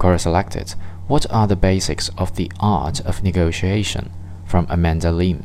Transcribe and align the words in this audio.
Quora 0.00 0.18
selected 0.18 0.74
What 1.06 1.30
are 1.30 1.46
the 1.46 1.54
basics 1.54 2.08
of 2.16 2.34
the 2.34 2.50
art 2.58 3.00
of 3.00 3.22
negotiation? 3.22 4.10
from 4.44 4.66
Amanda 4.68 5.12
Lim. 5.12 5.44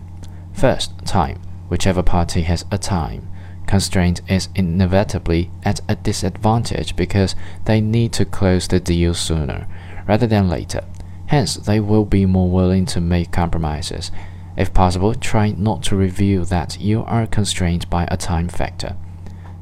First, 0.54 0.98
time. 1.06 1.42
Whichever 1.68 2.02
party 2.02 2.42
has 2.44 2.66
a 2.72 2.78
time 2.78 3.28
constraint 3.68 4.22
is 4.28 4.50
inevitably 4.56 5.52
at 5.64 5.82
a 5.90 5.96
disadvantage 5.96 6.96
because 6.96 7.36
they 7.66 7.82
need 7.82 8.14
to 8.14 8.26
close 8.26 8.68
the 8.68 8.80
deal 8.80 9.14
sooner 9.14 9.68
rather 10.08 10.28
than 10.28 10.50
later. 10.50 10.82
Hence, 11.28 11.56
they 11.56 11.80
will 11.80 12.06
be 12.06 12.26
more 12.26 12.50
willing 12.50 12.86
to 12.88 13.02
make 13.02 13.32
compromises. 13.32 14.12
If 14.56 14.74
possible, 14.74 15.16
try 15.16 15.52
not 15.52 15.84
to 15.84 15.96
reveal 15.96 16.46
that 16.46 16.80
you 16.80 17.04
are 17.04 17.28
constrained 17.28 17.90
by 17.90 18.08
a 18.10 18.18
time 18.18 18.48
factor. 18.48 18.96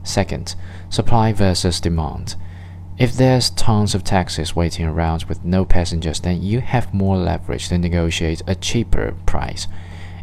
Second, 0.03 0.55
supply 0.89 1.31
versus 1.31 1.79
demand. 1.79 2.35
If 2.95 3.13
there's 3.13 3.49
tons 3.49 3.95
of 3.95 4.03
taxis 4.03 4.55
waiting 4.55 4.85
around 4.85 5.23
with 5.23 5.43
no 5.43 5.65
passengers, 5.65 6.19
then 6.19 6.43
you 6.43 6.61
have 6.61 6.93
more 6.93 7.17
leverage 7.17 7.69
to 7.69 7.77
negotiate 7.79 8.43
a 8.45 8.53
cheaper 8.53 9.15
price. 9.25 9.67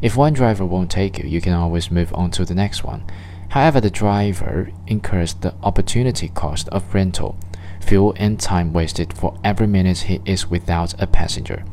If 0.01 0.17
one 0.17 0.35
driver 0.35 0.65
won't 0.65 0.91
take 0.91 1.19
you, 1.19 1.29
you 1.29 1.41
can 1.41 1.53
always 1.53 1.91
move 1.91 2.15
on 2.15 2.31
to 2.33 2.45
the 2.45 2.55
next 2.55 2.85
one. 2.85 3.03
However, 3.49 3.81
the 3.81 3.91
driver 3.91 4.71
incurs 4.87 5.35
the 5.35 5.53
opportunity 5.65 6.29
cost 6.29 6.69
of 6.69 6.95
rental, 6.95 7.37
fuel, 7.81 8.15
and 8.17 8.39
time 8.39 8.73
wasted 8.73 9.13
for 9.13 9.37
every 9.43 9.67
minute 9.67 9.99
he 9.99 10.21
is 10.25 10.49
without 10.49 10.95
a 11.03 11.09
passenger. 11.09 11.65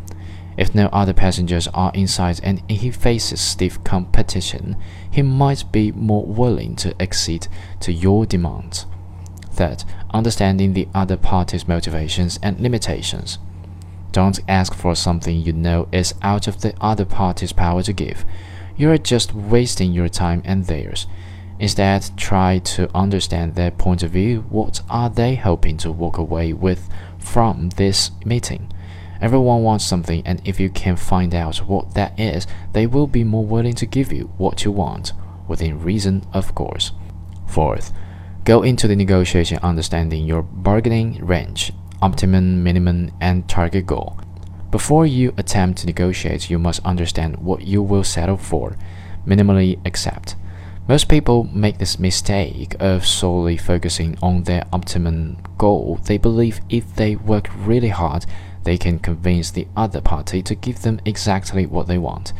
If 0.58 0.74
no 0.74 0.88
other 0.88 1.14
passengers 1.14 1.68
are 1.76 1.92
inside 1.94 2.40
and 2.42 2.64
he 2.70 2.90
faces 2.90 3.40
stiff 3.40 3.84
competition, 3.84 4.76
he 5.12 5.22
might 5.22 5.72
be 5.72 5.92
more 5.92 6.26
willing 6.26 6.76
to 6.78 7.00
accede 7.00 7.48
to 7.82 7.94
your 7.94 8.26
demands. 8.26 8.88
Third, 9.58 9.84
understanding 10.12 10.74
the 10.74 10.88
other 10.94 11.18
party's 11.18 11.68
motivations 11.68 12.38
and 12.44 12.60
limitations. 12.60 13.40
Don't 14.12 14.40
ask 14.48 14.76
for 14.76 14.94
something 14.96 15.42
you 15.42 15.52
know 15.52 15.88
is 15.92 16.14
out 16.22 16.48
of 16.48 16.62
the 16.62 16.76
other 16.80 17.06
party's 17.06 17.54
power 17.54 17.82
to 17.82 17.92
give. 17.92 18.24
You 18.78 18.92
are 18.92 19.00
just 19.00 19.34
wasting 19.34 19.94
your 19.94 20.10
time 20.10 20.44
and 20.46 20.66
theirs. 20.66 21.08
Instead, 21.58 22.12
try 22.16 22.60
to 22.60 22.96
understand 22.96 23.56
their 23.56 23.72
point 23.72 24.04
of 24.04 24.12
view. 24.12 24.46
What 24.50 24.82
are 24.92 25.10
they 25.10 25.34
hoping 25.34 25.78
to 25.78 25.92
walk 25.92 26.20
away 26.20 26.54
with 26.54 26.88
from 27.18 27.70
this 27.70 28.12
meeting? 28.24 28.72
Everyone 29.20 29.64
wants 29.64 29.86
something, 29.86 30.22
and 30.24 30.40
if 30.46 30.60
you 30.60 30.70
can 30.70 30.98
find 30.98 31.34
out 31.34 31.58
what 31.68 31.96
that 31.96 32.20
is, 32.20 32.46
they 32.74 32.86
will 32.86 33.08
be 33.08 33.24
more 33.24 33.44
willing 33.44 33.74
to 33.74 33.88
give 33.88 34.14
you 34.14 34.30
what 34.38 34.64
you 34.64 34.72
want, 34.72 35.14
within 35.48 35.82
reason, 35.82 36.28
of 36.32 36.54
course. 36.54 36.92
Fourth, 37.48 37.92
go 38.48 38.62
into 38.64 38.88
the 38.88 38.96
negotiation 38.96 39.60
understanding 39.62 40.24
your 40.24 40.42
bargaining 40.42 41.18
range, 41.26 41.74
optimum, 42.02 42.64
minimum, 42.64 43.12
and 43.20 43.46
target 43.50 43.86
goal. 43.86 44.18
Before 44.72 45.06
you 45.06 45.34
attempt 45.36 45.80
to 45.80 45.86
negotiate, 45.86 46.50
you 46.50 46.58
must 46.58 46.86
understand 46.86 47.36
what 47.40 47.68
you 47.68 47.82
will 47.82 48.06
settle 48.06 48.38
for, 48.38 48.78
minimally 49.28 49.86
accept. 49.86 50.38
Most 50.88 51.10
people 51.10 51.44
make 51.52 51.78
this 51.78 52.00
mistake 52.00 52.74
of 52.80 53.06
solely 53.06 53.58
focusing 53.58 54.18
on 54.22 54.44
their 54.44 54.64
optimum 54.72 55.40
goal. 55.58 56.00
They 56.06 56.18
believe 56.18 56.62
if 56.70 56.96
they 56.96 57.18
work 57.18 57.50
really 57.54 57.90
hard, 57.90 58.26
they 58.64 58.78
can 58.78 59.00
convince 59.00 59.52
the 59.52 59.68
other 59.76 60.00
party 60.00 60.42
to 60.44 60.56
give 60.56 60.84
them 60.84 61.02
exactly 61.04 61.66
what 61.66 61.88
they 61.88 61.98
want. 61.98 62.32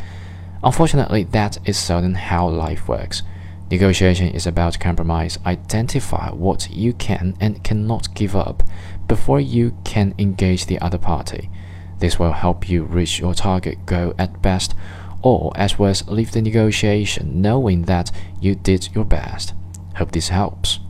Unfortunately, 0.64 1.24
that 1.24 1.58
is 1.66 1.76
seldom 1.76 2.14
how 2.14 2.48
life 2.48 2.88
works. 2.88 3.22
Negotiation 3.70 4.28
is 4.28 4.46
about 4.46 4.80
compromise. 4.80 5.38
Identify 5.44 6.30
what 6.30 6.70
you 6.70 6.94
can 6.94 7.36
and 7.40 7.62
cannot 7.62 8.14
give 8.14 8.34
up 8.34 8.62
before 9.06 9.40
you 9.40 9.76
can 9.84 10.14
engage 10.18 10.66
the 10.66 10.78
other 10.80 10.98
party. 10.98 11.50
This 11.98 12.18
will 12.18 12.32
help 12.32 12.68
you 12.68 12.84
reach 12.84 13.18
your 13.18 13.34
target 13.34 13.84
goal 13.84 14.14
at 14.18 14.40
best 14.40 14.74
or 15.22 15.52
as 15.56 15.78
as 15.78 16.08
leave 16.08 16.32
the 16.32 16.40
negotiation 16.40 17.42
knowing 17.42 17.82
that 17.82 18.10
you 18.40 18.54
did 18.54 18.88
your 18.94 19.04
best. 19.04 19.52
Hope 19.96 20.12
this 20.12 20.28
helps. 20.28 20.80